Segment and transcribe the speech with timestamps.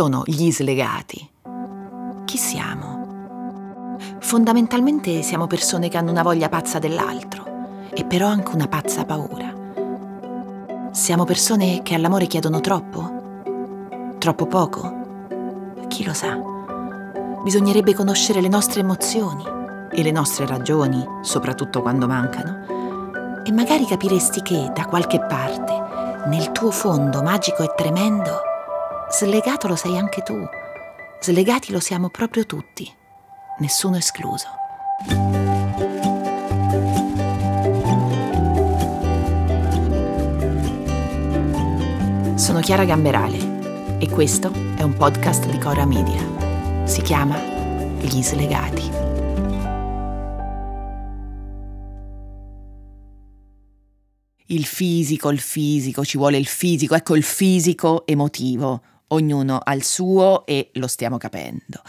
[0.00, 1.30] sono gli slegati?
[2.24, 3.98] Chi siamo?
[4.20, 9.52] Fondamentalmente siamo persone che hanno una voglia pazza dell'altro e però anche una pazza paura.
[10.90, 14.14] Siamo persone che all'amore chiedono troppo?
[14.16, 15.76] Troppo poco?
[15.88, 16.34] Chi lo sa?
[17.44, 19.44] Bisognerebbe conoscere le nostre emozioni
[19.92, 23.42] e le nostre ragioni, soprattutto quando mancano.
[23.44, 28.48] E magari capiresti che da qualche parte, nel tuo fondo magico e tremendo,
[29.12, 30.38] Slegato lo sei anche tu.
[31.20, 32.88] Slegati lo siamo proprio tutti,
[33.58, 34.46] nessuno escluso.
[42.36, 46.86] Sono Chiara Gamberale e questo è un podcast di Cora Media.
[46.86, 48.90] Si chiama Gli Slegati.
[54.46, 59.84] Il fisico, il fisico, ci vuole il fisico, ecco il fisico emotivo ognuno ha il
[59.84, 61.82] suo e lo stiamo capendo.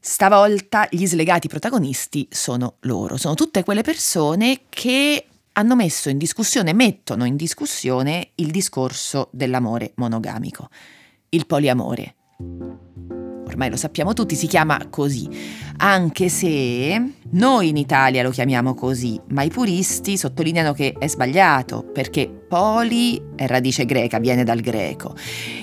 [0.00, 6.72] Stavolta gli slegati protagonisti sono loro, sono tutte quelle persone che hanno messo in discussione,
[6.72, 10.68] mettono in discussione il discorso dell'amore monogamico,
[11.30, 12.14] il poliamore
[13.54, 15.28] ormai lo sappiamo tutti, si chiama così,
[15.78, 21.84] anche se noi in Italia lo chiamiamo così, ma i puristi sottolineano che è sbagliato,
[21.92, 25.14] perché poli è radice greca, viene dal greco,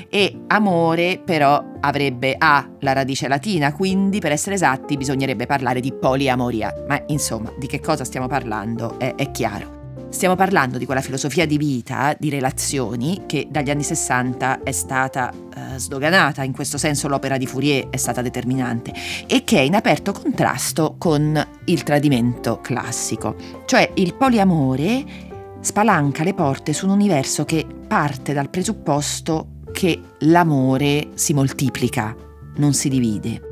[0.09, 5.93] e amore però avrebbe A la radice latina, quindi per essere esatti bisognerebbe parlare di
[5.93, 8.97] poliamoria, ma insomma di che cosa stiamo parlando?
[8.97, 9.80] È, è chiaro.
[10.11, 15.31] Stiamo parlando di quella filosofia di vita, di relazioni, che dagli anni 60 è stata
[15.31, 18.93] eh, sdoganata, in questo senso l'opera di Fourier è stata determinante,
[19.25, 23.35] e che è in aperto contrasto con il tradimento classico.
[23.65, 25.03] Cioè il poliamore
[25.61, 32.13] spalanca le porte su un universo che parte dal presupposto che l'amore si moltiplica,
[32.57, 33.50] non si divide.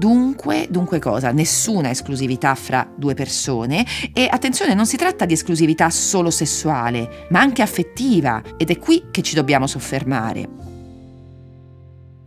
[0.00, 1.30] Dunque, dunque cosa?
[1.30, 3.84] Nessuna esclusività fra due persone
[4.14, 9.08] e attenzione, non si tratta di esclusività solo sessuale, ma anche affettiva ed è qui
[9.10, 10.48] che ci dobbiamo soffermare.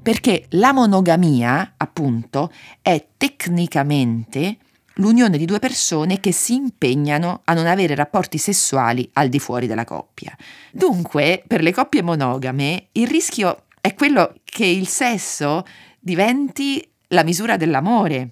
[0.03, 4.57] Perché la monogamia, appunto, è tecnicamente
[4.97, 9.65] l'unione di due persone che si impegnano a non avere rapporti sessuali al di fuori
[9.65, 10.37] della coppia.
[10.71, 15.65] Dunque, per le coppie monogame, il rischio è quello che il sesso
[15.99, 18.31] diventi la misura dell'amore.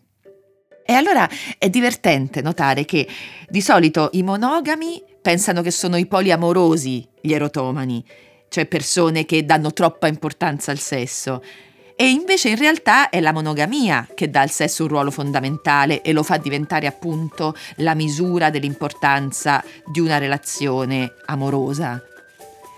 [0.86, 3.08] E allora è divertente notare che
[3.48, 8.04] di solito i monogami pensano che sono i poliamorosi gli erotomani,
[8.50, 11.42] cioè persone che danno troppa importanza al sesso.
[11.96, 16.14] E invece in realtà è la monogamia che dà al sesso un ruolo fondamentale e
[16.14, 22.04] lo fa diventare appunto la misura dell'importanza di una relazione amorosa.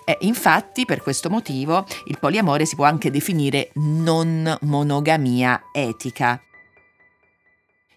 [0.06, 6.42] E infatti, per questo motivo, il poliamore si può anche definire non monogamia etica.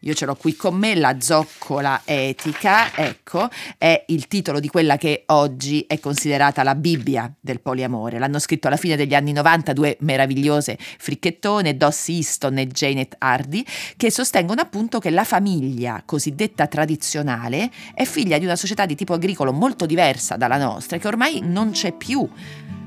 [0.00, 3.48] Io ce l'ho qui con me, La zoccola etica, ecco,
[3.78, 8.18] è il titolo di quella che oggi è considerata la Bibbia del poliamore.
[8.18, 13.64] L'hanno scritto alla fine degli anni 90 due meravigliose fricchettone, Dossie Easton e Janet Hardy,
[13.96, 19.14] che sostengono appunto che la famiglia cosiddetta tradizionale è figlia di una società di tipo
[19.14, 22.28] agricolo molto diversa dalla nostra, che ormai non c'è più.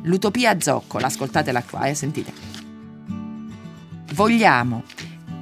[0.04, 2.32] L'utopia zoccola, ascoltatela qua, eh, sentite.
[4.14, 4.84] Vogliamo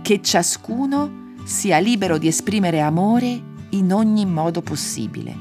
[0.02, 5.34] che ciascuno sia libero di esprimere amore in ogni modo possibile.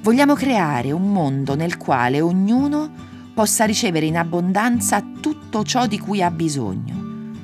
[0.00, 2.90] Vogliamo creare un mondo nel quale ognuno
[3.34, 7.02] possa ricevere in abbondanza tutto ciò di cui ha bisogno.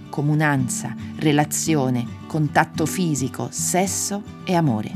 [0.08, 4.90] Comunanza, relazione, contatto fisico, sesso e amore.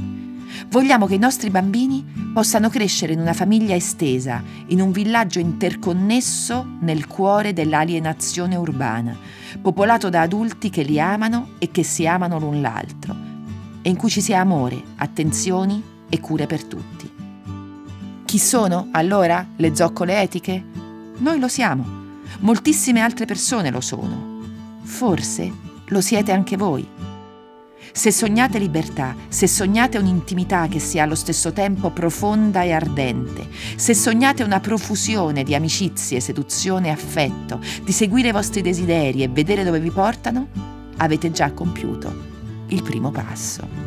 [0.70, 6.66] Vogliamo che i nostri bambini possano crescere in una famiglia estesa, in un villaggio interconnesso
[6.80, 9.14] nel cuore dell'alienazione urbana,
[9.60, 13.14] popolato da adulti che li amano e che si amano l'un l'altro,
[13.82, 17.10] e in cui ci sia amore, attenzioni e cure per tutti.
[18.24, 20.62] Chi sono allora le zoccole etiche?
[21.18, 22.02] Noi lo siamo.
[22.40, 24.42] Moltissime altre persone lo sono.
[24.82, 25.52] Forse
[25.86, 26.86] lo siete anche voi.
[27.96, 33.46] Se sognate libertà, se sognate un'intimità che sia allo stesso tempo profonda e ardente,
[33.76, 39.28] se sognate una profusione di amicizie, seduzione e affetto, di seguire i vostri desideri e
[39.28, 40.48] vedere dove vi portano,
[40.96, 42.12] avete già compiuto
[42.66, 43.83] il primo passo.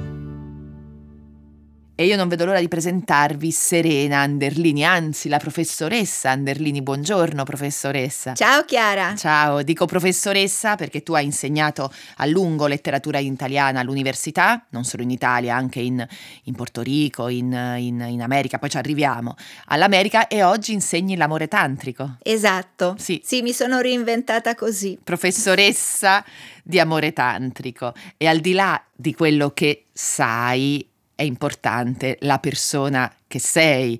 [1.99, 6.83] E io non vedo l'ora di presentarvi Serena Anderlini, anzi la professoressa Anderlini.
[6.83, 8.35] Buongiorno professoressa.
[8.35, 9.15] Ciao Chiara.
[9.15, 15.09] Ciao, dico professoressa perché tu hai insegnato a lungo letteratura italiana all'università, non solo in
[15.09, 16.07] Italia, anche in,
[16.43, 19.35] in Porto Rico, in, in, in, America, poi ci arriviamo
[19.65, 22.17] all'America e oggi insegni l'amore tantrico.
[22.21, 22.93] Esatto.
[22.99, 23.23] Sì.
[23.25, 24.99] sì, mi sono reinventata così.
[25.03, 26.23] Professoressa
[26.61, 33.11] di amore tantrico e al di là di quello che sai è importante la persona
[33.25, 33.99] che sei.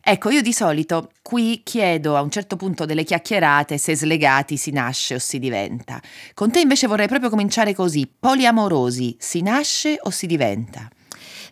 [0.00, 4.70] Ecco, io di solito qui chiedo a un certo punto delle chiacchierate se slegati si
[4.70, 6.00] nasce o si diventa.
[6.32, 8.10] Con te invece vorrei proprio cominciare così.
[8.18, 10.88] Poliamorosi, si nasce o si diventa?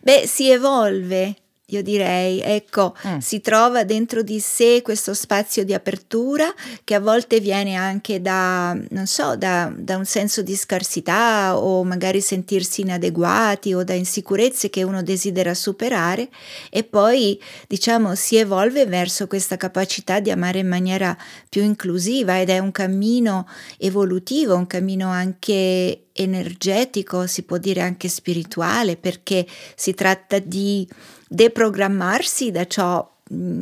[0.01, 1.35] Beh, si evolve
[1.69, 3.17] io direi, ecco, mm.
[3.17, 6.53] si trova dentro di sé questo spazio di apertura
[6.83, 11.83] che a volte viene anche da, non so, da, da, un senso di scarsità o
[11.83, 16.29] magari sentirsi inadeguati o da insicurezze che uno desidera superare
[16.69, 21.17] e poi, diciamo, si evolve verso questa capacità di amare in maniera
[21.49, 23.47] più inclusiva ed è un cammino
[23.79, 29.45] evolutivo, un cammino anche energetico, si può dire anche spirituale, perché
[29.75, 30.87] si tratta di
[31.27, 33.14] deprogrammarsi da ciò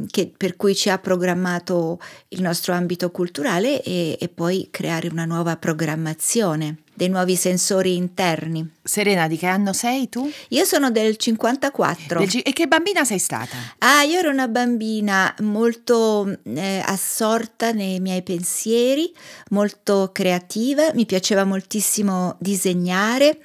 [0.10, 2.00] che, per cui ci ha programmato
[2.30, 8.70] il nostro ambito culturale e, e poi creare una nuova programmazione dei nuovi sensori interni.
[8.84, 10.30] Serena, di che anno sei tu?
[10.50, 12.20] Io sono del 54.
[12.20, 13.56] Del, e che bambina sei stata?
[13.80, 19.12] Ah, io ero una bambina molto eh, assorta nei miei pensieri,
[19.50, 23.40] molto creativa, mi piaceva moltissimo disegnare.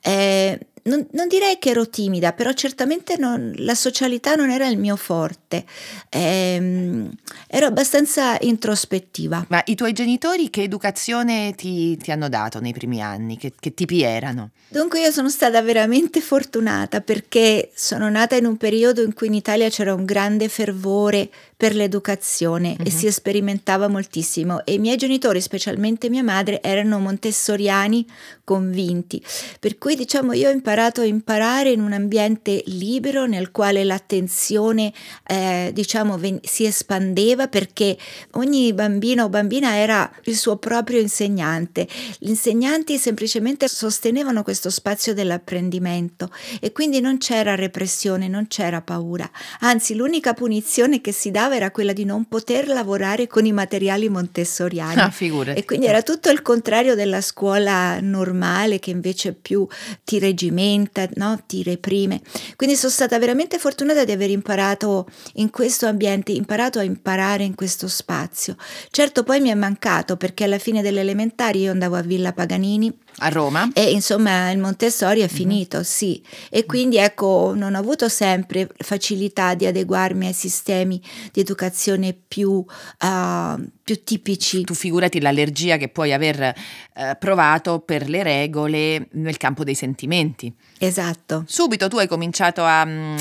[0.00, 4.78] Eh, non, non, direi che ero timida, però certamente non, la socialità non era il
[4.78, 5.64] mio forte,
[6.08, 7.10] ehm,
[7.46, 9.46] ero abbastanza introspettiva.
[9.48, 13.36] Ma i tuoi genitori che educazione ti, ti hanno dato nei primi anni?
[13.36, 14.50] Che, che, tipi erano?
[14.68, 19.34] Dunque io sono stata veramente fortunata perché sono nata in un periodo in cui in
[19.34, 21.30] Italia c'era un grande fervore
[21.62, 22.84] per l'educazione uh-huh.
[22.84, 22.96] e mhm.
[22.96, 28.04] si sperimentava moltissimo e i miei genitori, specialmente mia madre, erano montessoriani
[28.42, 29.22] convinti,
[29.60, 34.92] per cui diciamo io ho imparato a imparare in un ambiente libero nel quale l'attenzione
[35.24, 37.96] eh, diciamo ven- si espandeva perché
[38.32, 41.86] ogni bambino o bambina era il suo proprio insegnante.
[42.18, 46.28] Gli insegnanti semplicemente sostenevano questo spazio dell'apprendimento
[46.60, 49.30] e quindi non c'era repressione, non c'era paura,
[49.60, 54.08] anzi l'unica punizione che si dava era quella di non poter lavorare con i materiali
[54.08, 55.00] montessoriani.
[55.00, 55.10] Ah,
[55.54, 59.66] e quindi era tutto il contrario della scuola normale che invece più
[60.04, 61.38] ti regimenta, no?
[61.46, 62.20] ti reprime.
[62.56, 67.54] Quindi sono stata veramente fortunata di aver imparato in questo ambiente, imparato a imparare in
[67.54, 68.56] questo spazio.
[68.90, 72.92] Certo poi mi è mancato perché alla fine delle elementari io andavo a Villa Paganini
[73.18, 73.70] a Roma?
[73.72, 75.28] E insomma il Montessori è mhm.
[75.28, 75.86] finito, mm-hmm.
[75.86, 76.22] sì.
[76.50, 81.00] E quindi ecco, non ho avuto sempre facilità di adeguarmi ai sistemi
[81.32, 84.62] di educazione più, uh, più tipici.
[84.62, 86.54] Tu figurati l'allergia che puoi aver
[86.94, 90.52] uh, provato per le regole nel campo dei sentimenti.
[90.78, 91.44] Esatto.
[91.46, 93.16] Subito tu hai cominciato a, mm,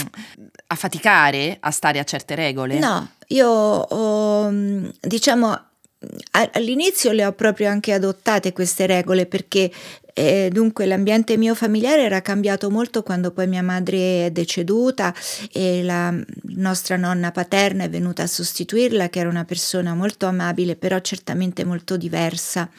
[0.67, 2.79] a faticare a stare a certe regole?
[2.79, 5.70] No, io ho, mm, diciamo
[6.53, 9.71] all'inizio le ho proprio anche adottate queste regole perché
[10.13, 15.13] e dunque l'ambiente mio familiare era cambiato molto quando poi mia madre è deceduta
[15.51, 16.13] e la
[16.55, 21.63] nostra nonna paterna è venuta a sostituirla, che era una persona molto amabile, però certamente
[21.63, 22.69] molto diversa.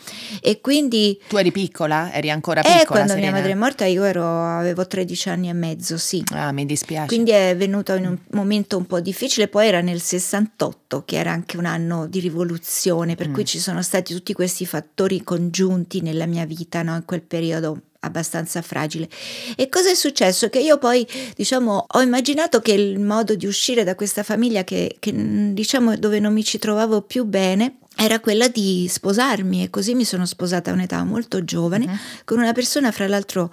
[0.40, 1.18] E quindi.
[1.28, 2.12] Tu eri piccola?
[2.12, 2.82] Eri ancora piccola?
[2.82, 3.30] Eh, quando Serena?
[3.30, 6.22] mia madre è morta io ero, avevo 13 anni e mezzo, sì.
[6.30, 7.06] Ah, mi dispiace.
[7.06, 11.32] Quindi è venuto in un momento un po' difficile, poi era nel 68, che era
[11.32, 13.34] anche un anno di rivoluzione, per mm.
[13.34, 16.94] cui ci sono stati tutti questi fattori congiunti nella mia vita, no?
[16.94, 19.08] In quel periodo abbastanza fragile.
[19.56, 20.48] E cosa è successo?
[20.48, 24.96] Che io poi, diciamo, ho immaginato che il modo di uscire da questa famiglia che,
[24.98, 25.12] che
[25.52, 30.04] diciamo, dove non mi ci trovavo più bene, era quella di sposarmi e così mi
[30.04, 31.98] sono sposata a un'età molto giovane uh-huh.
[32.24, 33.52] con una persona fra l'altro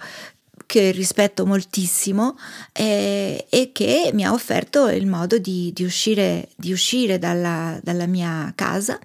[0.70, 2.38] che rispetto moltissimo
[2.70, 8.06] eh, e che mi ha offerto il modo di, di uscire, di uscire dalla, dalla,
[8.06, 8.96] mia casa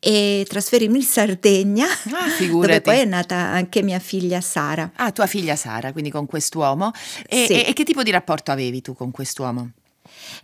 [0.00, 4.90] e trasferirmi in Sardegna, ah, dove poi è nata anche mia figlia Sara.
[4.96, 6.90] Ah, tua figlia Sara, quindi con quest'uomo.
[7.28, 7.52] E, sì.
[7.52, 9.70] e, e che tipo di rapporto avevi tu con quest'uomo?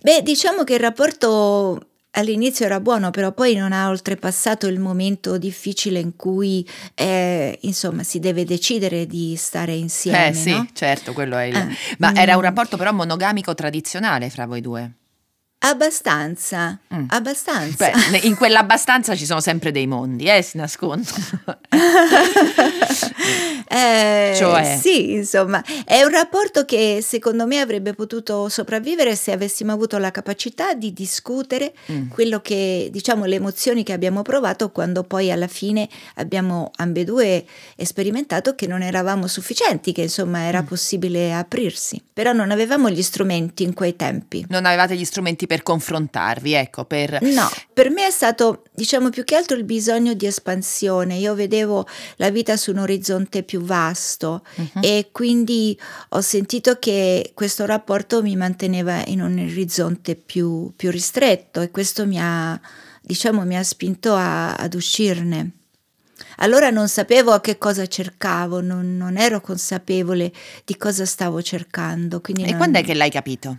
[0.02, 5.38] Beh, diciamo che il rapporto all'inizio era buono, però poi non ha oltrepassato il momento
[5.38, 10.28] difficile in cui eh, insomma si deve decidere di stare insieme.
[10.28, 10.66] Eh sì, no?
[10.72, 11.56] certo, quello è il...
[11.56, 12.16] Ah, Ma mm.
[12.16, 14.92] era un rapporto però monogamico tradizionale fra voi due?
[15.62, 17.04] Abbastanza, mm.
[17.08, 17.90] abbastanza.
[18.10, 21.18] Beh, in quell'abbastanza ci sono sempre dei mondi, eh, si nascondono.
[23.68, 24.78] eh, cioè.
[24.80, 30.10] Sì, insomma, è un rapporto che secondo me avrebbe potuto sopravvivere se avessimo avuto la
[30.10, 32.08] capacità di discutere mm.
[32.08, 37.44] quello che, diciamo, le emozioni che abbiamo provato quando poi alla fine abbiamo ambedue
[37.76, 40.66] sperimentato che non eravamo sufficienti, che insomma era mm.
[40.66, 42.02] possibile aprirsi.
[42.14, 44.46] Però non avevamo gli strumenti in quei tempi.
[44.48, 47.20] Non avevate gli strumenti per confrontarvi, ecco, per...
[47.22, 51.16] No, per me è stato, diciamo, più che altro il bisogno di espansione.
[51.16, 51.88] Io vedevo
[52.18, 54.80] la vita su un orizzonte più vasto uh-huh.
[54.80, 55.76] e quindi
[56.10, 62.06] ho sentito che questo rapporto mi manteneva in un orizzonte più, più ristretto e questo
[62.06, 62.60] mi ha,
[63.00, 65.50] diciamo, mi ha spinto a, ad uscirne.
[66.36, 70.30] Allora non sapevo a che cosa cercavo, non, non ero consapevole
[70.64, 72.22] di cosa stavo cercando.
[72.24, 72.56] e non...
[72.56, 73.56] quando è che l'hai capito?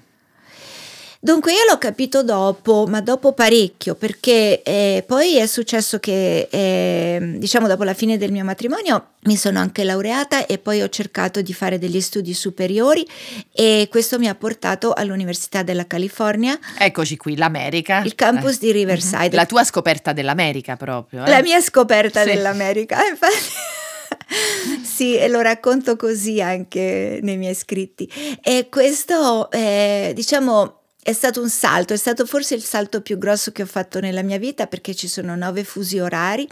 [1.24, 7.36] Dunque io l'ho capito dopo, ma dopo parecchio, perché eh, poi è successo che, eh,
[7.38, 11.44] diciamo, dopo la fine del mio matrimonio mi sono anche laureata e poi ho cercato
[11.44, 13.08] di fare degli studi superiori
[13.54, 16.58] e questo mi ha portato all'Università della California.
[16.80, 18.02] Eccoci qui, l'America.
[18.04, 18.60] Il campus eh.
[18.62, 19.36] di Riverside.
[19.36, 21.24] La tua scoperta dell'America proprio.
[21.24, 21.30] Eh?
[21.30, 22.30] La mia scoperta sì.
[22.30, 24.82] dell'America, infatti.
[24.84, 28.12] sì, e lo racconto così anche nei miei scritti.
[28.42, 33.52] E questo, eh, diciamo, è stato un salto, è stato forse il salto più grosso
[33.52, 36.48] che ho fatto nella mia vita perché ci sono nove fusi orari.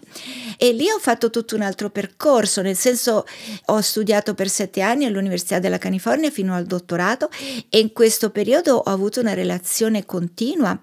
[0.58, 3.25] E lì ho fatto tutto un altro percorso, nel senso
[3.65, 7.29] ho studiato per sette anni all'Università della California fino al dottorato
[7.70, 10.79] e in questo periodo ho avuto una relazione continua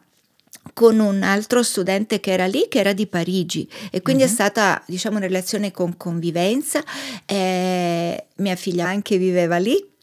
[0.73, 3.69] con un altro studente che era lì, che era di Parigi.
[3.91, 4.29] E quindi uh-huh.
[4.29, 6.85] è stata diciamo una relazione con convivenza,
[7.25, 9.95] eh, mia figlia anche viveva lì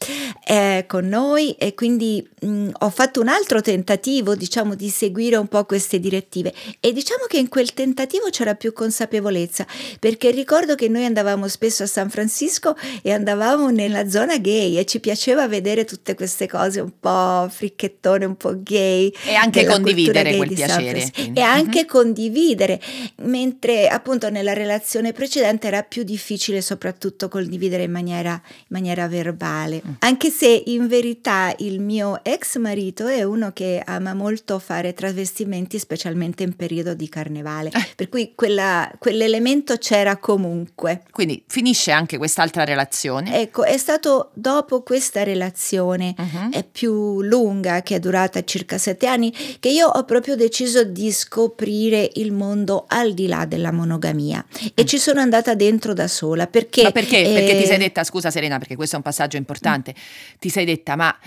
[0.45, 5.48] eh, con noi e quindi mh, ho fatto un altro tentativo, diciamo, di seguire un
[5.48, 9.65] po' queste direttive e diciamo che in quel tentativo c'era più consapevolezza,
[10.00, 14.86] perché ricordo che noi andavamo spesso a San Francisco e andavamo nella zona gay e
[14.86, 20.36] ci piaceva vedere tutte queste cose un po' fricchettone, un po' gay e anche condividere
[20.36, 21.86] quel piacere e anche uh-huh.
[21.86, 22.79] condividere,
[23.24, 29.81] mentre appunto nella relazione precedente era più difficile soprattutto condividere in maniera, in maniera verbale.
[29.86, 29.93] Mm.
[30.00, 35.80] Anche se in verità il mio ex marito è uno che ama molto fare travestimenti,
[35.80, 37.88] specialmente in periodo di carnevale, eh.
[37.96, 41.04] per cui quella, quell'elemento c'era comunque.
[41.12, 43.42] Quindi finisce anche quest'altra relazione.
[43.42, 46.64] Ecco, è stato dopo questa relazione uh-huh.
[46.72, 52.10] più lunga, che è durata circa sette anni, che io ho proprio deciso di scoprire
[52.16, 54.68] il mondo al di là della monogamia mm.
[54.74, 56.48] e ci sono andata dentro da sola.
[56.48, 56.84] Perché?
[56.84, 57.24] Ma perché?
[57.24, 60.65] Eh, perché ti sei detta, scusa Serena, perché questo è un passaggio importante, ti sei
[60.65, 61.18] detta ma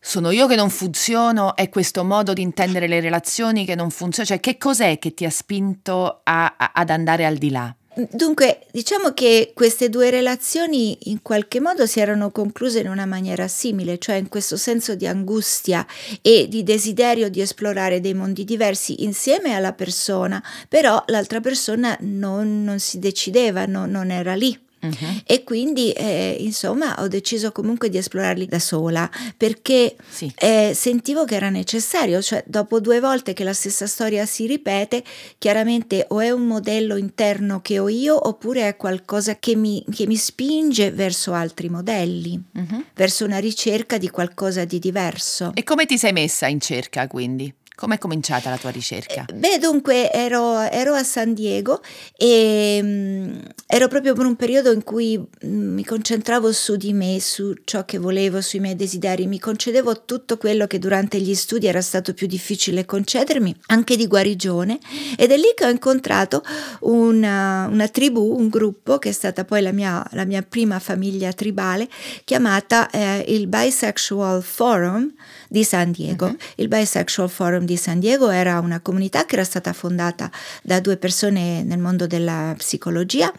[0.00, 4.28] sono io che non funziono, è questo modo di intendere le relazioni che non funziona,
[4.28, 7.74] cioè che cos'è che ti ha spinto a, a, ad andare al di là?
[8.12, 13.48] Dunque, diciamo che queste due relazioni in qualche modo si erano concluse in una maniera
[13.48, 15.84] simile, cioè in questo senso di angustia
[16.22, 22.62] e di desiderio di esplorare dei mondi diversi insieme alla persona, però l'altra persona non,
[22.62, 24.56] non si decideva, no, non era lì.
[24.80, 25.22] Uh-huh.
[25.24, 30.32] E quindi eh, insomma ho deciso comunque di esplorarli da sola perché sì.
[30.36, 35.02] eh, sentivo che era necessario, cioè dopo due volte che la stessa storia si ripete,
[35.38, 40.06] chiaramente o è un modello interno che ho io oppure è qualcosa che mi, che
[40.06, 42.84] mi spinge verso altri modelli, uh-huh.
[42.94, 45.52] verso una ricerca di qualcosa di diverso.
[45.54, 47.52] E come ti sei messa in cerca quindi?
[47.78, 49.24] Come è cominciata la tua ricerca?
[49.28, 51.80] Eh, beh, dunque ero, ero a San Diego
[52.16, 57.20] e um, ero proprio per un periodo in cui um, mi concentravo su di me,
[57.20, 61.68] su ciò che volevo, sui miei desideri, mi concedevo tutto quello che durante gli studi
[61.68, 64.80] era stato più difficile concedermi, anche di guarigione,
[65.16, 66.42] ed è lì che ho incontrato
[66.80, 71.32] una, una tribù, un gruppo che è stata poi la mia, la mia prima famiglia
[71.32, 71.88] tribale,
[72.24, 75.14] chiamata eh, il Bisexual Forum
[75.48, 76.26] di San Diego.
[76.26, 76.36] Uh-huh.
[76.56, 80.30] Il Bisexual Forum di San Diego era una comunità che era stata fondata
[80.62, 83.32] da due persone nel mondo della psicologia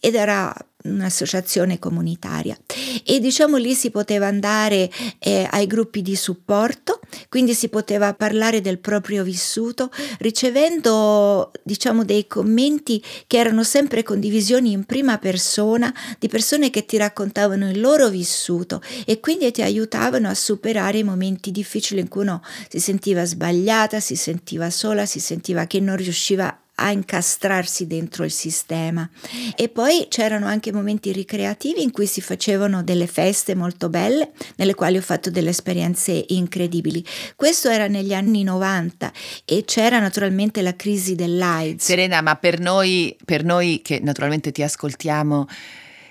[0.00, 0.54] ed era
[0.90, 2.56] un'associazione comunitaria.
[3.04, 8.60] E diciamo lì si poteva andare eh, ai gruppi di supporto, quindi si poteva parlare
[8.60, 16.28] del proprio vissuto ricevendo diciamo dei commenti che erano sempre condivisioni in prima persona di
[16.28, 21.50] persone che ti raccontavano il loro vissuto e quindi ti aiutavano a superare i momenti
[21.50, 26.46] difficili in cui uno si sentiva sbagliata, si sentiva sola, si sentiva che non riusciva
[26.46, 29.08] a incastrarsi dentro il sistema.
[29.54, 34.74] E poi c'erano anche momenti ricreativi in cui si facevano delle feste molto belle, nelle
[34.74, 37.04] quali ho fatto delle esperienze incredibili.
[37.34, 39.12] Questo era negli anni 90
[39.44, 41.84] e c'era naturalmente la crisi dell'AIDS.
[41.84, 45.46] Serena, ma per noi, per noi che naturalmente ti ascoltiamo,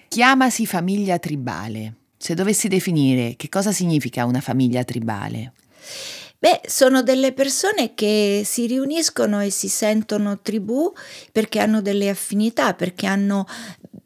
[0.08, 1.94] chiamasi famiglia tribale.
[2.18, 5.54] Se dovessi definire che cosa significa una famiglia tribale?
[6.46, 10.94] Beh, sono delle persone che si riuniscono e si sentono tribù
[11.32, 13.48] perché hanno delle affinità, perché hanno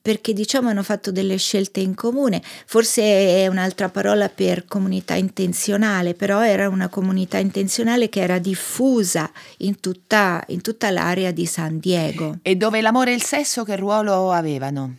[0.01, 3.01] perché diciamo hanno fatto delle scelte in comune, forse
[3.43, 9.81] è un'altra parola per comunità intenzionale, però era una comunità intenzionale che era diffusa in
[9.81, 12.37] tutta, in tutta l'area di San Diego.
[12.41, 14.95] E dove l'amore e il sesso che ruolo avevano?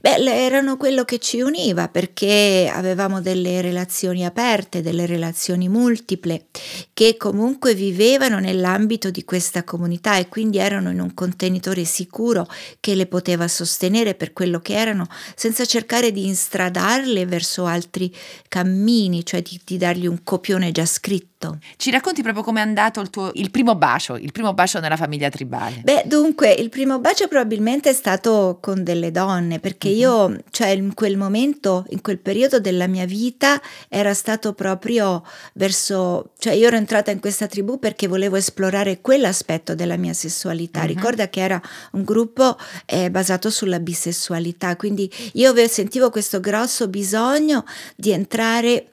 [0.00, 6.46] Beh, erano quello che ci univa perché avevamo delle relazioni aperte, delle relazioni multiple,
[6.94, 12.48] che comunque vivevano nell'ambito di questa comunità e quindi erano in un contenitore sicuro
[12.80, 18.14] che le poteva sostenere per quello che erano, senza cercare di instradarle verso altri
[18.48, 21.58] cammini, cioè di, di dargli un copione già scritto.
[21.76, 24.96] Ci racconti proprio come è andato il tuo il primo bacio, il primo bacio nella
[24.96, 25.80] famiglia tribale?
[25.82, 29.94] Beh, dunque, il primo bacio probabilmente è stato con delle donne, perché uh-huh.
[29.94, 36.30] io, cioè in quel momento, in quel periodo della mia vita, era stato proprio verso,
[36.38, 40.80] cioè io ero entrata in questa tribù perché volevo esplorare quell'aspetto della mia sessualità.
[40.80, 40.86] Uh-huh.
[40.86, 41.60] Ricorda che era
[41.92, 47.64] un gruppo eh, basato sulla bisessualità, quindi io sentivo questo grosso bisogno
[47.96, 48.90] di entrare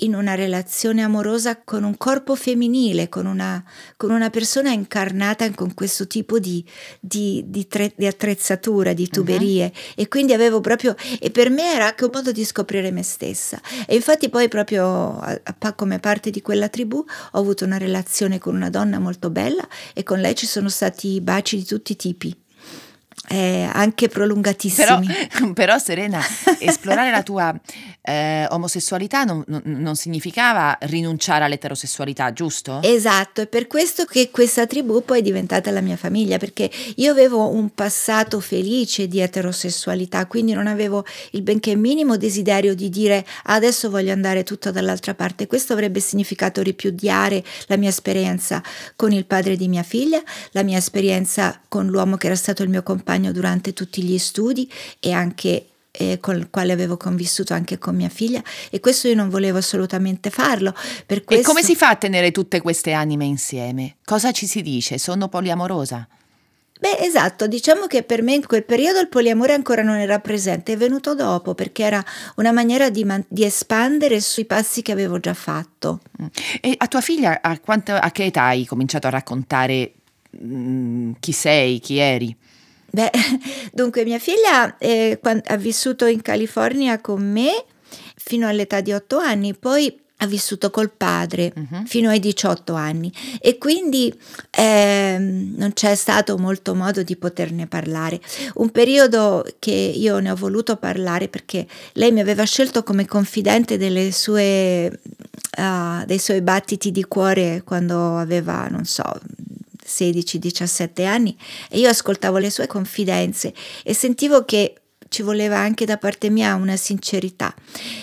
[0.00, 3.62] in una relazione amorosa con un corpo femminile, con una,
[3.96, 6.64] con una persona incarnata con questo tipo di,
[7.00, 9.66] di, di, tre, di attrezzatura, di tuberie.
[9.66, 10.02] Uh-huh.
[10.02, 13.60] E quindi avevo proprio, e per me era anche un modo di scoprire me stessa.
[13.86, 18.38] E infatti poi proprio a, a, come parte di quella tribù ho avuto una relazione
[18.38, 21.96] con una donna molto bella e con lei ci sono stati baci di tutti i
[21.96, 22.39] tipi
[23.28, 25.06] eh, anche prolungatissimi.
[25.06, 26.20] Però, però Serena,
[26.58, 27.54] esplorare la tua
[28.02, 32.80] eh, omosessualità non, non, non, significava rinunciare all'eterosessualità, giusto?
[32.82, 37.10] Esatto, è per questo che questa tribù poi è diventata la mia famiglia, perché io
[37.10, 43.24] avevo un passato felice di eterosessualità, quindi non avevo il benché minimo desiderio di dire
[43.44, 45.46] adesso voglio andare tutto dall'altra parte.
[45.46, 48.62] Questo avrebbe significato ripudiare la mia esperienza
[48.96, 50.22] con il padre di mia figlia,
[50.52, 54.18] la mia esperienza con l'uomo che era stato il mio compagno compagno durante tutti gli
[54.18, 58.40] studi e anche eh, con il quale avevo convissuto anche con mia figlia
[58.70, 60.72] e questo io non volevo assolutamente farlo.
[61.04, 61.42] Per questo...
[61.42, 63.96] E come si fa a tenere tutte queste anime insieme?
[64.04, 64.98] Cosa ci si dice?
[64.98, 66.06] Sono poliamorosa?
[66.78, 70.72] Beh, esatto, diciamo che per me in quel periodo il poliamore ancora non era presente,
[70.72, 72.02] è venuto dopo perché era
[72.36, 76.00] una maniera di, man- di espandere sui passi che avevo già fatto.
[76.22, 76.26] Mm.
[76.62, 79.92] E a tua figlia a, quanto, a che età hai cominciato a raccontare
[80.30, 82.34] mh, mm, chi sei, chi eri?
[82.90, 83.10] Beh,
[83.72, 87.64] dunque mia figlia eh, ha vissuto in California con me
[88.16, 91.84] fino all'età di 8 anni, poi ha vissuto col padre uh-huh.
[91.86, 94.12] fino ai 18 anni e quindi
[94.50, 98.20] eh, non c'è stato molto modo di poterne parlare.
[98.54, 103.78] Un periodo che io ne ho voluto parlare perché lei mi aveva scelto come confidente
[104.12, 105.00] sue,
[105.58, 109.18] uh, dei suoi battiti di cuore quando aveva, non so,
[109.90, 111.36] 16-17 anni
[111.68, 114.74] e io ascoltavo le sue confidenze e sentivo che
[115.08, 117.52] ci voleva anche da parte mia una sincerità.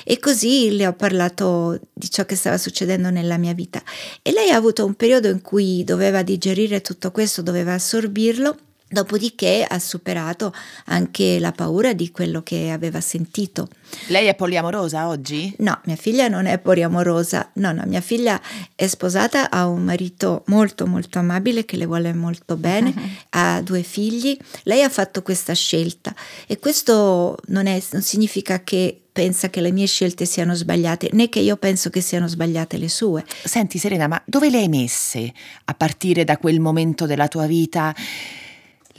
[0.04, 3.82] E così le ho parlato di ciò che stava succedendo nella mia vita.
[4.22, 8.58] E lei ha avuto un periodo in cui doveva digerire tutto questo, doveva assorbirlo
[8.90, 10.54] Dopodiché ha superato
[10.86, 13.68] anche la paura di quello che aveva sentito.
[14.08, 15.54] Lei è poliamorosa oggi?
[15.60, 17.52] No, mia figlia non è poliamorosa.
[17.56, 18.42] No, no, mia figlia
[18.76, 23.10] è sposata, ha un marito molto molto amabile che le vuole molto bene, uh-huh.
[23.32, 24.38] ha due figli.
[24.64, 26.16] Lei ha fatto questa scelta
[26.48, 31.28] e questo non, è, non significa che pensa che le mie scelte siano sbagliate, né
[31.28, 33.26] che io penso che siano sbagliate le sue.
[33.44, 35.34] Senti Serena, ma dove le hai messe
[35.66, 37.96] a partire da quel momento della tua vita?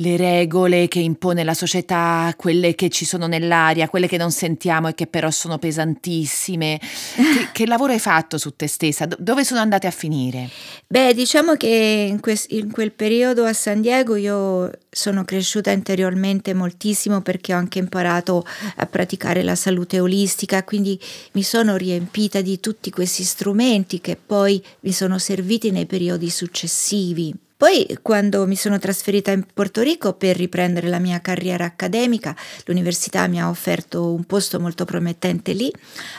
[0.01, 4.89] Le regole che impone la società, quelle che ci sono nell'aria, quelle che non sentiamo
[4.89, 6.79] e che però sono pesantissime.
[6.79, 9.07] Che, che lavoro hai fatto su te stessa?
[9.19, 10.49] dove sono andate a finire?
[10.87, 16.55] Beh, diciamo che in, que- in quel periodo a San Diego io sono cresciuta interiormente
[16.55, 18.45] moltissimo perché ho anche imparato
[18.77, 20.99] a praticare la salute olistica, quindi
[21.33, 27.35] mi sono riempita di tutti questi strumenti che poi mi sono serviti nei periodi successivi
[27.59, 33.27] Poi quando mi sono trasferita in Porto Rico per riprendere la mia carriera accademica, l'università
[33.27, 35.69] mi ha offerto un posto molto promettente lì,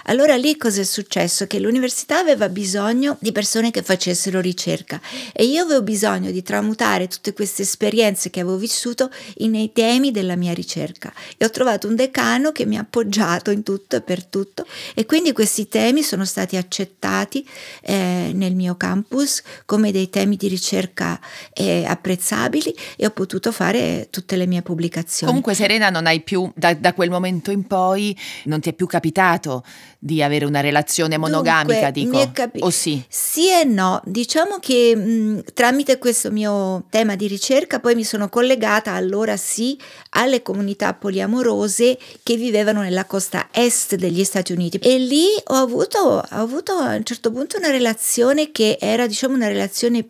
[0.07, 1.47] allora lì cosa è successo?
[1.47, 4.99] Che l'università aveva bisogno di persone che facessero ricerca
[5.31, 10.35] e io avevo bisogno di tramutare tutte queste esperienze che avevo vissuto nei temi della
[10.35, 14.25] mia ricerca e ho trovato un decano che mi ha appoggiato in tutto e per
[14.25, 17.47] tutto e quindi questi temi sono stati accettati
[17.83, 21.17] eh, nel mio campus come dei temi di ricerca
[21.53, 25.31] eh, apprezzabili e ho potuto fare tutte le mie pubblicazioni.
[25.31, 28.87] Comunque Serena non hai più, da, da quel momento in poi, non ti è più
[28.87, 29.63] capitato
[29.97, 32.31] di avere una relazione monogamica, Dunque, dico.
[32.31, 33.03] capi- o sì?
[33.07, 38.29] Sì e no, diciamo che mh, tramite questo mio tema di ricerca poi mi sono
[38.29, 39.77] collegata allora sì
[40.11, 45.99] alle comunità poliamorose che vivevano nella costa est degli Stati Uniti e lì ho avuto,
[45.99, 50.07] ho avuto a un certo punto una relazione che era diciamo una relazione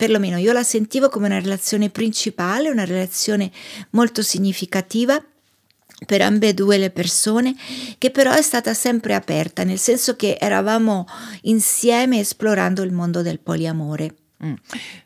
[0.00, 3.50] perlomeno io la sentivo come una relazione principale, una relazione
[3.90, 5.22] molto significativa
[6.06, 7.54] per ambedue le persone,
[7.98, 11.06] che però è stata sempre aperta, nel senso che eravamo
[11.42, 14.14] insieme esplorando il mondo del poliamore.
[14.42, 14.54] Mm.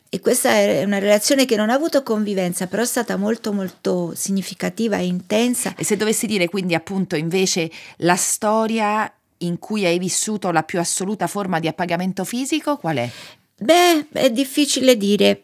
[0.08, 4.12] E questa è una relazione che non ha avuto convivenza, però è stata molto molto
[4.14, 5.74] significativa e intensa.
[5.76, 10.78] E se dovessi dire quindi appunto invece la storia in cui hai vissuto la più
[10.78, 13.10] assoluta forma di appagamento fisico, qual è?
[13.56, 15.42] Beh, è difficile dire.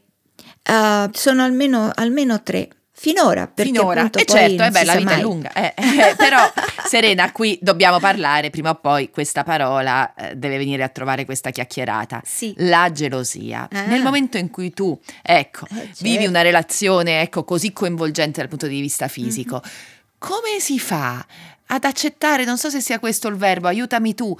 [0.69, 2.69] Uh, sono almeno, almeno tre.
[2.93, 5.23] Finora, perché Finora, appunto e poi certo, eh beh, la vita è mai.
[5.23, 6.37] lunga, eh, eh, però
[6.85, 11.49] Serena, qui dobbiamo parlare, prima o poi questa parola eh, deve venire a trovare questa
[11.49, 12.21] chiacchierata.
[12.27, 12.53] Sì.
[12.59, 13.71] La gelosia.
[13.73, 13.87] Ah.
[13.87, 16.29] Nel momento in cui tu, ecco, Eh, vivi certo.
[16.29, 19.71] una relazione, ecco, così coinvolgente dal punto di vista fisico, Mhm.
[20.19, 21.25] come si fa
[21.69, 24.37] ad accettare, non so se sia questo il verbo, aiutami tu,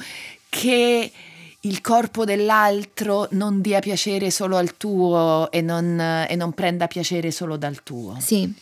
[0.51, 1.11] che
[1.63, 7.31] il corpo dell'altro non dia piacere solo al tuo e non, e non prenda piacere
[7.31, 8.17] solo dal tuo?
[8.21, 8.53] Sì.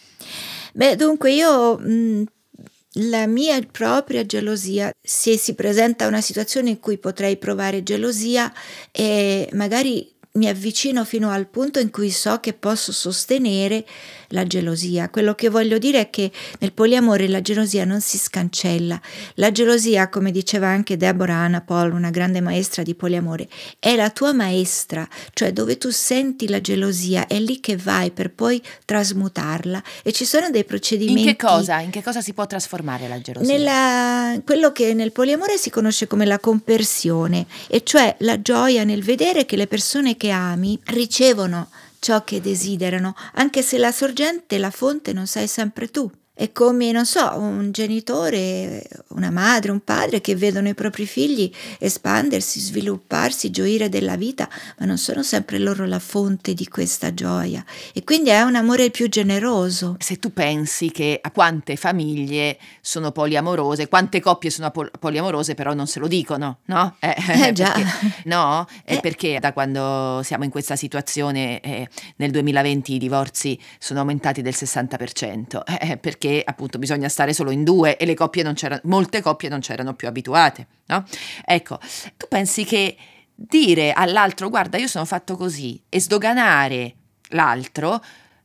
[0.72, 2.24] Beh, dunque io mh,
[2.92, 8.52] la mia propria gelosia, se si presenta una situazione in cui potrei provare gelosia
[8.90, 13.84] e magari mi avvicino fino al punto in cui so che posso sostenere
[14.28, 15.08] la gelosia.
[15.08, 19.00] Quello che voglio dire è che nel poliamore la gelosia non si scancella.
[19.34, 24.10] La gelosia, come diceva anche Deborah Anna Paul, una grande maestra di poliamore, è la
[24.10, 29.82] tua maestra, cioè dove tu senti la gelosia, è lì che vai per poi trasmutarla
[30.02, 31.80] e ci sono dei procedimenti In che cosa?
[31.80, 33.50] In che cosa si può trasformare la gelosia?
[33.50, 39.02] nella, quello che nel poliamore si conosce come la compersione, e cioè la gioia nel
[39.02, 44.70] vedere che le persone che ami ricevono ciò che desiderano, anche se la sorgente, la
[44.70, 46.11] fonte non sei sempre tu.
[46.40, 51.53] È come, non so, un genitore, una madre, un padre che vedono i propri figli
[51.81, 54.48] espandersi, svilupparsi, gioire della vita,
[54.79, 57.64] ma non sono sempre loro la fonte di questa gioia.
[57.92, 59.96] E quindi è un amore più generoso.
[59.98, 65.74] Se tu pensi che a quante famiglie sono poliamorose, quante coppie sono pol- poliamorose, però
[65.74, 66.94] non se lo dicono, no?
[67.18, 67.72] Eh, Eh, già.
[67.72, 68.64] perché- no?
[68.85, 69.01] È Eh.
[69.01, 74.55] perché da quando siamo in questa situazione eh, nel 2020 i divorzi sono aumentati del
[74.55, 75.96] 60%, eh,
[76.28, 79.60] perché appunto bisogna stare solo in due e le coppie non c'erano, molte coppie non
[79.60, 81.04] c'erano più abituate, no?
[81.44, 81.78] Ecco,
[82.16, 82.96] tu pensi che
[83.34, 86.94] dire all'altro guarda io sono fatto così e sdoganare
[87.30, 88.02] l'altro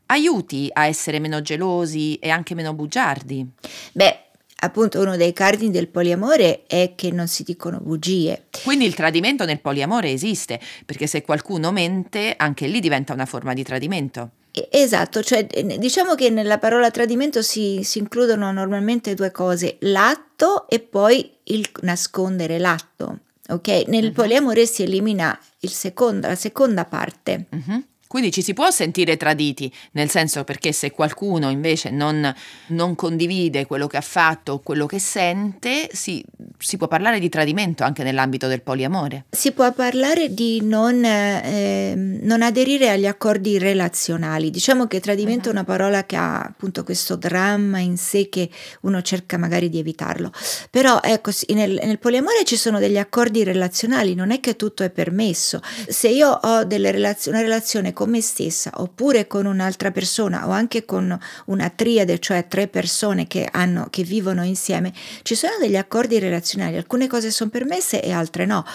[0.07, 3.45] aiuti a essere meno gelosi e anche meno bugiardi.
[3.93, 4.19] Beh,
[4.59, 8.47] appunto uno dei cardini del poliamore è che non si dicono bugie.
[8.63, 13.53] Quindi il tradimento nel poliamore esiste, perché se qualcuno mente, anche lì diventa una forma
[13.53, 14.31] di tradimento.
[14.69, 15.47] Esatto, cioè
[15.79, 21.67] diciamo che nella parola tradimento si, si includono normalmente due cose, l'atto e poi il
[21.81, 23.19] nascondere l'atto.
[23.49, 23.85] Ok?
[23.87, 24.11] Nel Mhm.
[24.13, 27.45] poliamore si elimina il secondo- la seconda parte.
[27.49, 27.83] Mhm.
[28.13, 32.31] Quindi ci si può sentire traditi, nel senso perché se qualcuno invece non,
[32.67, 36.23] non condivide quello che ha fatto o quello che sente, si,
[36.59, 39.25] si può parlare di tradimento anche nell'ambito del poliamore.
[39.31, 44.51] Si può parlare di non, eh, non aderire agli accordi relazionali.
[44.51, 48.47] Diciamo che tradimento è una parola che ha appunto questo dramma in sé che
[48.81, 50.31] uno cerca magari di evitarlo.
[50.69, 54.91] Però ecco, nel, nel poliamore ci sono degli accordi relazionali, non è che tutto è
[54.91, 55.61] permesso.
[55.87, 60.85] Se io ho relaz- una relazione con me stessa oppure con un'altra persona o anche
[60.85, 66.19] con una triade, cioè tre persone che, hanno, che vivono insieme, ci sono degli accordi
[66.19, 68.65] relazionali, alcune cose sono permesse e altre no.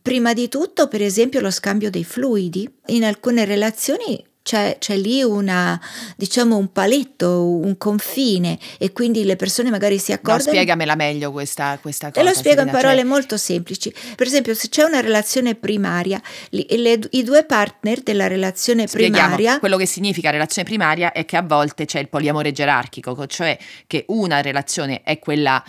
[0.00, 2.72] Prima di tutto, per esempio, lo scambio dei fluidi.
[2.86, 5.80] In alcune relazioni c'è, c'è, lì una,
[6.14, 10.44] diciamo un paletto, un confine e quindi le persone magari si accordano.
[10.44, 12.20] No, spiegamela meglio questa, questa cosa.
[12.20, 13.04] Te lo spiego in parole cioè...
[13.04, 13.92] molto semplici.
[14.14, 19.34] Per esempio, se c'è una relazione primaria, le, le, i due partner della relazione Spieghiamo,
[19.34, 19.58] primaria.
[19.58, 24.04] Quello che significa relazione primaria è che a volte c'è il poliamore gerarchico, cioè che
[24.08, 25.60] una relazione è quella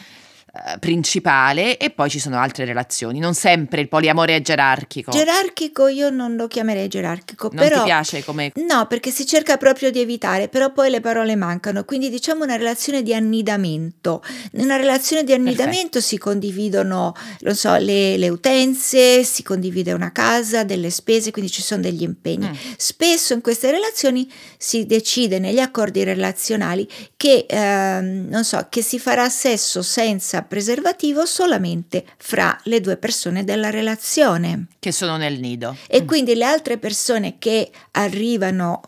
[0.80, 3.20] principale e poi ci sono altre relazioni.
[3.20, 5.12] Non sempre il poliamore è gerarchico.
[5.12, 7.50] Gerarchico io non lo chiamerei gerarchico.
[7.52, 8.52] Non però, ti piace come...
[8.56, 11.84] No, perché si cerca proprio di evitare, però poi le parole mancano.
[11.84, 14.24] Quindi diciamo una relazione di annidamento.
[14.54, 16.02] In una relazione di annidamento Perfetto.
[16.02, 21.62] si condividono, non so, le, le, utenze, si condivide una casa, delle spese, quindi ci
[21.62, 22.48] sono degli impegni.
[22.48, 22.54] Mm.
[22.78, 29.00] Spesso in queste relazioni si decide negli accordi relazionali che, ehm, non so, che si
[29.00, 34.68] farà sesso senza preservativo solamente fra le due persone della relazione.
[34.80, 35.76] Che sono nel nido.
[35.88, 36.08] E mm.
[36.08, 38.82] quindi le altre persone che arrivano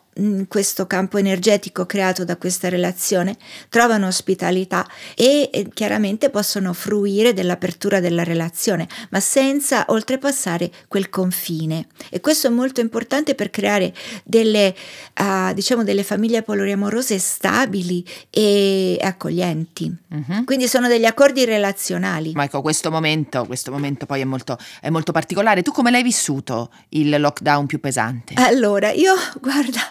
[0.47, 3.35] questo campo energetico creato da questa relazione
[3.69, 11.87] trovano ospitalità e eh, chiaramente possono fruire dell'apertura della relazione, ma senza oltrepassare quel confine.
[12.09, 14.75] E questo è molto importante per creare delle,
[15.19, 19.95] uh, diciamo, delle famiglie poloriamorose stabili e accoglienti.
[20.11, 20.43] Uh-huh.
[20.43, 22.31] Quindi sono degli accordi relazionali.
[22.33, 25.61] Ma ecco, questo momento, questo momento poi è molto, è molto particolare.
[25.61, 28.33] Tu come l'hai vissuto il lockdown più pesante?
[28.35, 29.81] Allora, io guarda,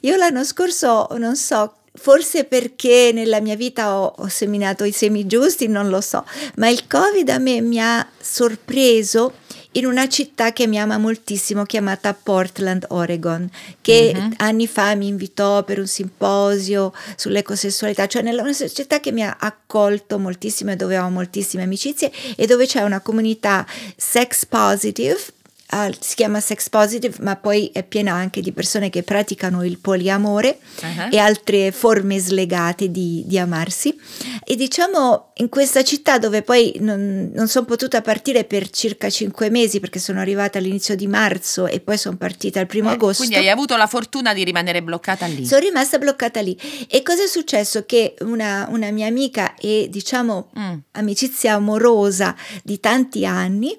[0.00, 5.26] io l'anno scorso, non so, forse perché nella mia vita ho, ho, seminato i semi
[5.26, 6.24] giusti, non lo so,
[6.56, 9.34] ma il Covid a me mi ha sorpreso
[9.76, 13.48] in una città che mi ama moltissimo chiamata Portland, Oregon,
[13.82, 14.30] che uh-huh.
[14.38, 19.36] anni fa mi invitò per un simposio sull'ecosessualità, cioè nella una città che mi ha
[19.38, 23.66] accolto moltissimo e dove ho moltissime amicizie e dove c'è una comunità
[23.96, 25.20] sex positive
[25.68, 29.78] Uh, si chiama sex positive, ma poi è piena anche di persone che praticano il
[29.78, 31.08] poliamore uh-huh.
[31.10, 33.98] e altre forme slegate di, di, amarsi.
[34.44, 39.50] E diciamo in questa città dove poi non, non sono potuta partire per circa cinque
[39.50, 43.24] mesi perché sono arrivata all'inizio di marzo e poi sono partita il primo eh, agosto.
[43.24, 45.44] Quindi hai avuto la fortuna di rimanere bloccata lì.
[45.44, 46.56] Sono rimasta bloccata lì.
[46.88, 47.84] E cosa è successo?
[47.84, 50.74] Che una, una mia amica e diciamo mm.
[50.92, 53.76] amicizia amorosa di tanti anni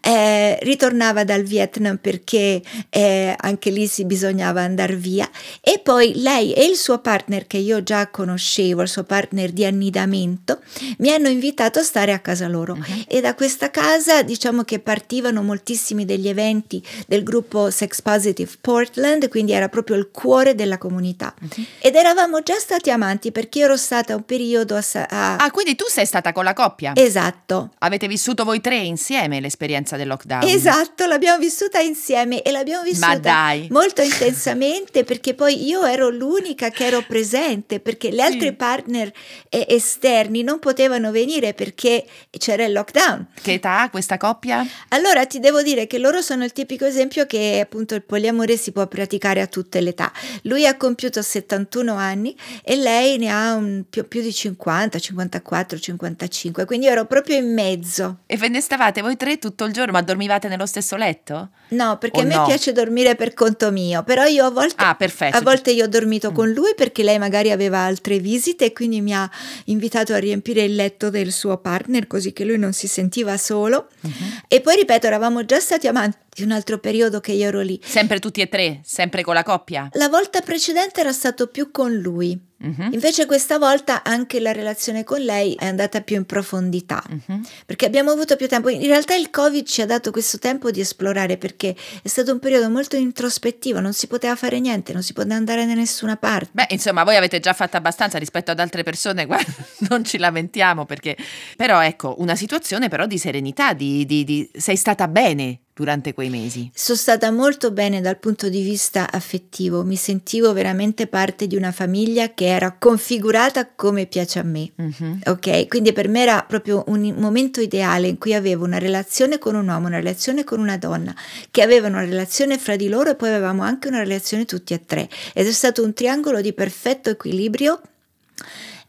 [0.00, 6.52] eh, ritornava dal Vietnam perché eh, anche lì si bisognava andare via e poi lei
[6.52, 10.58] e il suo partner che io già conoscevo, il suo partner di annidamento,
[10.98, 13.04] mi hanno invitato a stare a casa loro uh-huh.
[13.06, 19.28] e da questa casa diciamo che partivano moltissimi degli eventi del gruppo Sex Positive Portland,
[19.28, 21.64] quindi era proprio il cuore della comunità uh-huh.
[21.78, 25.36] ed eravamo già stati amanti perché io ero stata un periodo a, a...
[25.36, 26.92] Ah, quindi tu sei stata con la coppia?
[26.96, 27.70] Esatto.
[27.78, 30.48] Avete vissuto voi tre insieme l'esperienza del lockdown?
[30.48, 36.86] Esatto, l'abbiamo vissuta insieme e l'abbiamo vissuta molto intensamente perché poi io ero l'unica che
[36.86, 38.52] ero presente perché le altre sì.
[38.54, 39.12] partner
[39.50, 43.26] eh, esterni non potevano venire perché c'era il lockdown.
[43.42, 44.66] Che età ha questa coppia?
[44.88, 48.72] Allora ti devo dire che loro sono il tipico esempio che appunto il poliamore si
[48.72, 50.10] può praticare a tutte le età.
[50.44, 55.78] Lui ha compiuto 71 anni e lei ne ha un, più, più di 50, 54,
[55.78, 58.20] 55, quindi io ero proprio in mezzo.
[58.24, 61.08] E ve ne stavate voi tre tutto il giorno, ma dormivate nello stesso letto?
[61.10, 61.50] Letto?
[61.70, 62.46] No, perché o a me no?
[62.46, 64.96] piace dormire per conto mio, però io a volte, ah,
[65.30, 66.34] a volte io ho dormito mm.
[66.34, 69.30] con lui perché lei magari aveva altre visite e quindi mi ha
[69.66, 73.88] invitato a riempire il letto del suo partner così che lui non si sentiva solo.
[74.06, 74.30] Mm-hmm.
[74.48, 77.80] E poi ripeto, eravamo già stati amanti un altro periodo che io ero lì.
[77.82, 78.80] Sempre tutti e tre?
[78.84, 79.88] Sempre con la coppia?
[79.92, 82.48] La volta precedente era stato più con lui.
[82.62, 82.90] Uh-huh.
[82.92, 87.40] Invece questa volta anche la relazione con lei è andata più in profondità, uh-huh.
[87.64, 88.68] perché abbiamo avuto più tempo.
[88.68, 92.38] In realtà il Covid ci ha dato questo tempo di esplorare perché è stato un
[92.38, 96.50] periodo molto introspettivo, non si poteva fare niente, non si poteva andare da nessuna parte.
[96.52, 99.52] Beh, insomma, voi avete già fatto abbastanza rispetto ad altre persone, guarda,
[99.88, 101.16] non ci lamentiamo perché...
[101.56, 104.50] Però ecco, una situazione però di serenità, di, di, di...
[104.52, 106.70] sei stata bene durante quei mesi?
[106.74, 111.72] Sono stata molto bene dal punto di vista affettivo, mi sentivo veramente parte di una
[111.72, 114.70] famiglia che era configurata come piace a me.
[114.74, 115.18] Uh-huh.
[115.24, 119.54] Ok, quindi per me era proprio un momento ideale in cui avevo una relazione con
[119.54, 121.14] un uomo, una relazione con una donna,
[121.50, 124.84] che avevano una relazione fra di loro e poi avevamo anche una relazione tutti e
[124.84, 125.08] tre.
[125.32, 127.80] Ed è stato un triangolo di perfetto equilibrio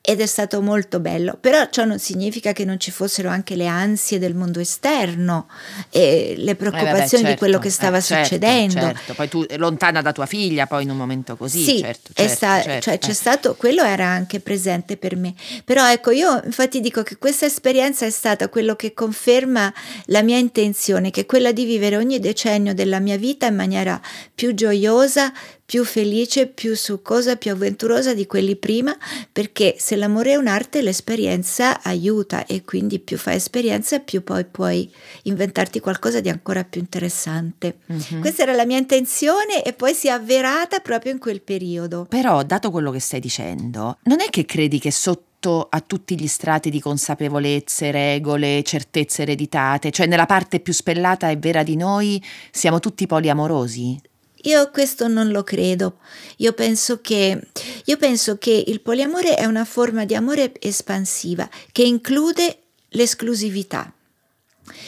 [0.03, 3.67] ed è stato molto bello, però ciò non significa che non ci fossero anche le
[3.67, 5.47] ansie del mondo esterno
[5.91, 8.79] e le preoccupazioni eh beh, certo, di quello che stava eh, certo, succedendo.
[8.79, 9.13] Certo.
[9.13, 12.61] Poi tu lontana da tua figlia, poi in un momento così, sì, certo, certo, sta,
[12.63, 13.13] certo, cioè c'è eh.
[13.13, 18.03] stato, quello era anche presente per me, però ecco io infatti dico che questa esperienza
[18.03, 19.71] è stata quello che conferma
[20.05, 24.01] la mia intenzione, che è quella di vivere ogni decennio della mia vita in maniera
[24.33, 25.31] più gioiosa,
[25.71, 28.93] più felice, più succosa, più avventurosa di quelli prima,
[29.31, 34.91] perché se l'amore è un'arte l'esperienza aiuta e quindi più fai esperienza più poi puoi
[35.23, 37.77] inventarti qualcosa di ancora più interessante.
[37.89, 38.19] Mm-hmm.
[38.19, 42.05] Questa era la mia intenzione e poi si è avverata proprio in quel periodo.
[42.09, 46.27] Però, dato quello che stai dicendo, non è che credi che sotto a tutti gli
[46.27, 52.21] strati di consapevolezze, regole, certezze ereditate, cioè nella parte più spellata e vera di noi
[52.51, 54.09] siamo tutti poliamorosi?
[54.43, 55.99] Io questo non lo credo.
[56.37, 57.39] Io penso, che,
[57.85, 63.93] io penso che il poliamore è una forma di amore espansiva che include l'esclusività.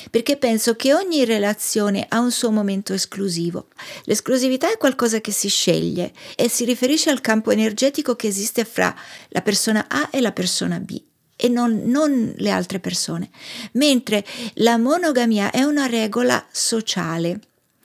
[0.10, 3.68] Perché penso che ogni relazione ha un suo momento esclusivo.
[4.04, 8.96] L'esclusività è qualcosa che si sceglie e si riferisce al campo energetico che esiste fra
[9.30, 11.02] la persona A e la persona B
[11.36, 13.30] e non, non, le altre persone,
[13.74, 14.24] mentre
[14.56, 17.40] la monogamia è una regola sociale,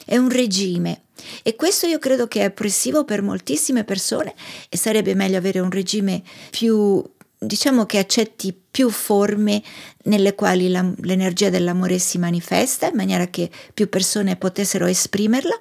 [0.05, 1.07] è un regime
[1.43, 4.35] e questo io credo che è oppressivo per moltissime persone
[4.69, 7.03] e sarebbe meglio avere un regime più,
[7.39, 9.63] diciamo che accetti più forme
[10.05, 15.59] nelle quali la, l'energia dell'amore si manifesta in maniera che più persone potessero esprimerla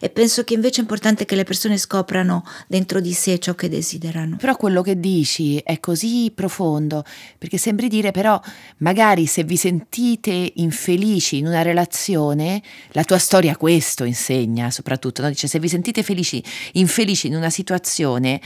[0.00, 3.68] e penso che invece è importante che le persone scoprano dentro di sé ciò che
[3.68, 4.36] desiderano.
[4.36, 7.04] Però quello che dici è così profondo,
[7.38, 8.40] perché sembri dire però
[8.78, 15.28] magari se vi sentite infelici in una relazione, la tua storia questo insegna soprattutto, no?
[15.28, 18.40] dice se vi sentite felici, infelici in una situazione,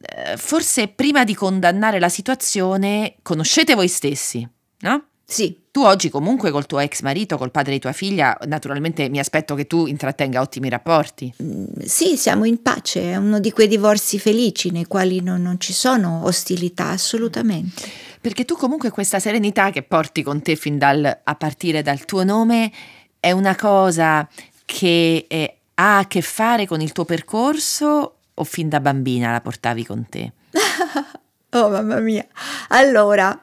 [0.00, 4.46] eh, forse prima di condannare la situazione conoscete voi stessi,
[4.80, 5.04] no?
[5.24, 5.59] Sì.
[5.72, 9.54] Tu oggi comunque col tuo ex marito, col padre di tua figlia, naturalmente mi aspetto
[9.54, 11.32] che tu intrattenga ottimi rapporti.
[11.40, 15.60] Mm, sì, siamo in pace, è uno di quei divorzi felici nei quali non, non
[15.60, 17.88] ci sono ostilità, assolutamente.
[18.20, 22.24] Perché tu comunque questa serenità che porti con te fin dal, a partire dal tuo
[22.24, 22.72] nome
[23.20, 24.28] è una cosa
[24.64, 29.40] che è, ha a che fare con il tuo percorso o fin da bambina la
[29.40, 30.32] portavi con te?
[31.50, 32.26] oh mamma mia.
[32.70, 33.38] Allora,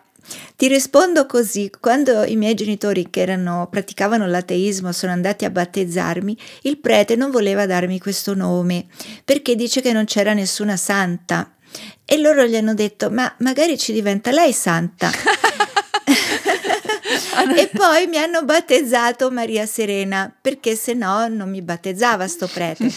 [0.55, 6.37] ti rispondo così, quando i miei genitori che erano, praticavano l'ateismo sono andati a battezzarmi,
[6.63, 8.85] il prete non voleva darmi questo nome
[9.23, 11.53] perché dice che non c'era nessuna santa
[12.05, 15.11] e loro gli hanno detto ma magari ci diventa lei santa.
[17.55, 22.91] e poi mi hanno battezzato Maria Serena perché se no non mi battezzava sto prete.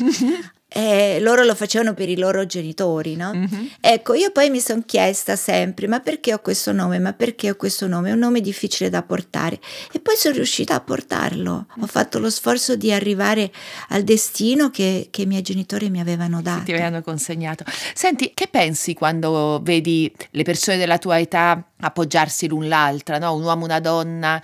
[0.73, 3.33] Eh, loro lo facevano per i loro genitori, no?
[3.35, 3.67] Mm-hmm.
[3.81, 7.01] Ecco, io poi mi sono chiesta sempre, ma perché ho questo nome?
[7.01, 8.11] Ma perché ho questo nome?
[8.11, 9.59] È un nome difficile da portare.
[9.93, 11.67] E poi sono riuscita a portarlo.
[11.81, 13.51] Ho fatto lo sforzo di arrivare
[13.89, 16.61] al destino che, che i miei genitori mi avevano dato.
[16.61, 17.65] Che ti avevano consegnato.
[17.93, 23.35] Senti, che pensi quando vedi le persone della tua età appoggiarsi l'un l'altra, no?
[23.35, 24.43] Un uomo e una donna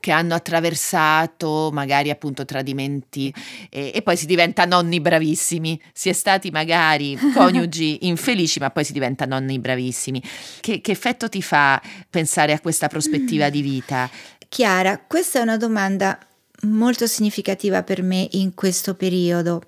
[0.00, 3.32] che hanno attraversato magari appunto tradimenti
[3.70, 5.80] e, e, poi si diventa nonni bravissimi.
[5.92, 10.22] Si è stati magari coniugi infelici, ma poi si diventa nonni bravissimi.
[10.60, 14.10] Che, che effetto ti fa pensare a questa prospettiva di vita?
[14.48, 16.18] Chiara, questa è una domanda
[16.62, 19.62] molto significativa per me in questo periodo,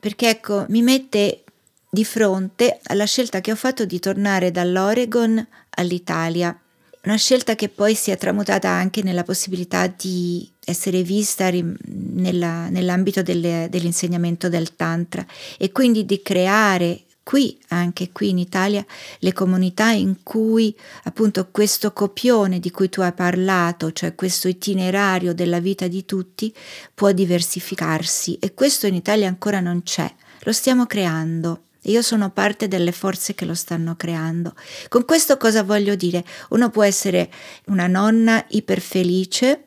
[0.00, 1.44] perché ecco, mi mette
[1.90, 6.58] di fronte alla scelta che ho fatto di tornare dall'Oregon all'Italia.
[7.04, 13.22] Una scelta che poi si è tramutata anche nella possibilità di essere vista nella, nell'ambito
[13.22, 15.24] delle, dell'insegnamento del Tantra
[15.58, 18.84] e quindi di creare qui, anche qui in Italia,
[19.18, 25.34] le comunità in cui appunto questo copione di cui tu hai parlato, cioè questo itinerario
[25.34, 26.54] della vita di tutti,
[26.94, 28.38] può diversificarsi.
[28.38, 31.62] E questo in Italia ancora non c'è, lo stiamo creando.
[31.84, 34.54] Io sono parte delle forze che lo stanno creando.
[34.88, 36.24] Con questo cosa voglio dire?
[36.50, 37.30] Uno può essere
[37.66, 39.64] una nonna iperfelice,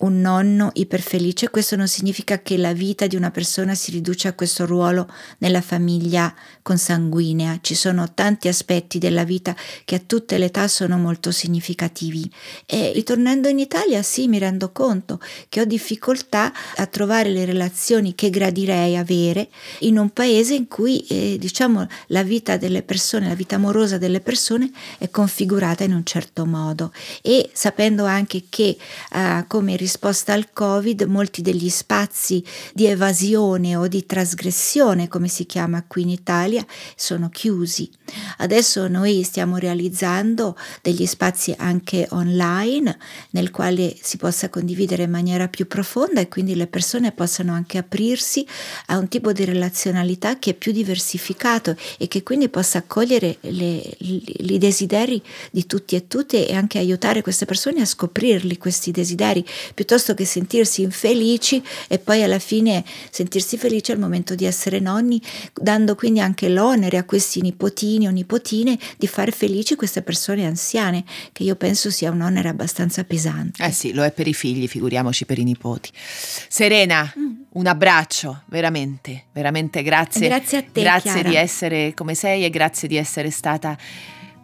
[0.00, 4.32] un nonno iperfelice, questo non significa che la vita di una persona si riduce a
[4.32, 5.08] questo ruolo
[5.38, 7.58] nella famiglia consanguinea.
[7.60, 12.30] Ci sono tanti aspetti della vita che a tutte le età sono molto significativi.
[12.64, 18.14] E ritornando in Italia, sì, mi rendo conto che ho difficoltà a trovare le relazioni
[18.14, 19.48] che gradirei avere
[19.80, 24.20] in un paese in cui, eh, diciamo, la vita delle persone, la vita amorosa delle
[24.20, 26.92] persone è configurata in un certo modo.
[27.20, 28.78] E sapendo anche che,
[29.12, 35.26] eh, come rispetto risposta al Covid molti degli spazi di evasione o di trasgressione, come
[35.26, 37.90] si chiama qui in Italia, sono chiusi.
[38.38, 42.96] Adesso noi stiamo realizzando degli spazi anche online
[43.30, 47.78] nel quale si possa condividere in maniera più profonda e quindi le persone possano anche
[47.78, 48.46] aprirsi
[48.86, 54.56] a un tipo di relazionalità che è più diversificato e che quindi possa accogliere i
[54.58, 59.44] desideri di tutti e tutte e anche aiutare queste persone a scoprirli questi desideri
[59.80, 65.22] piuttosto che sentirsi infelici e poi alla fine sentirsi felici al momento di essere nonni,
[65.54, 71.02] dando quindi anche l'onere a questi nipotini o nipotine di far felici queste persone anziane,
[71.32, 73.64] che io penso sia un onere abbastanza pesante.
[73.64, 75.90] Eh sì, lo è per i figli, figuriamoci per i nipoti.
[75.96, 77.30] Serena, mm.
[77.52, 80.28] un abbraccio, veramente, veramente grazie.
[80.28, 80.82] Grazie a te.
[80.82, 81.28] Grazie Chiara.
[81.30, 83.78] di essere come sei e grazie di essere stata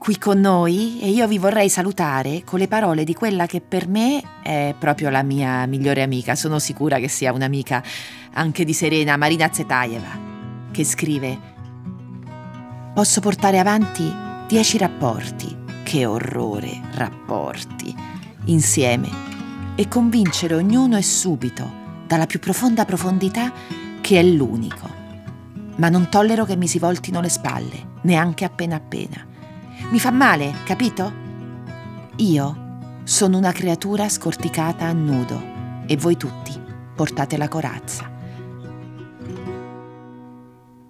[0.07, 3.89] qui con noi e io vi vorrei salutare con le parole di quella che per
[3.89, 6.37] me è proprio la mia migliore amica.
[6.37, 7.83] Sono sicura che sia un'amica
[8.35, 10.07] anche di Serena, Marina Zetaeva,
[10.70, 11.37] che scrive
[12.95, 14.09] Posso portare avanti
[14.47, 17.93] dieci rapporti, che orrore, rapporti,
[18.45, 19.09] insieme
[19.74, 21.68] e convincere ognuno e subito,
[22.07, 23.53] dalla più profonda profondità,
[24.01, 24.89] che è l'unico.
[25.78, 29.35] Ma non tollero che mi si voltino le spalle, neanche appena appena
[29.91, 31.12] mi fa male, capito?
[32.16, 32.64] Io
[33.05, 35.41] sono una creatura scorticata a nudo
[35.87, 36.53] e voi tutti
[36.95, 38.11] portate la corazza.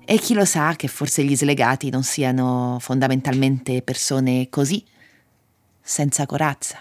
[0.09, 4.85] E chi lo sa che forse gli slegati non siano fondamentalmente persone così,
[5.81, 6.81] senza corazza.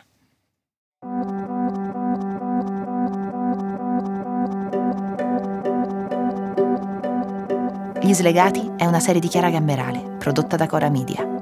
[8.01, 11.34] Gli Slegati è una serie di Chiara Gamberale, prodotta da Cora Media.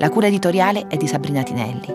[0.00, 1.92] La cura editoriale è di Sabrina Tinelli.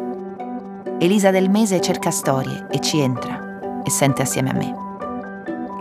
[0.99, 4.73] Elisa Del Mese cerca storie e ci entra e sente assieme a me.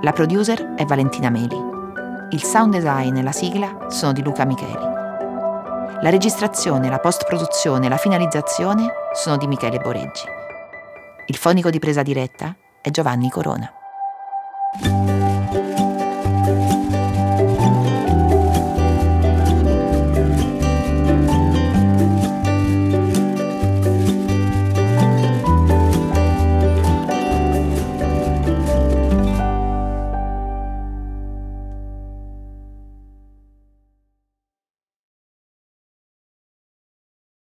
[0.02, 1.58] La producer è Valentina Meli.
[2.30, 4.84] Il sound design e la sigla sono di Luca Micheli.
[6.00, 10.24] La registrazione, la post-produzione e la finalizzazione sono di Michele Boreggi.
[11.26, 13.68] Il fonico di presa diretta è Giovanni Corona.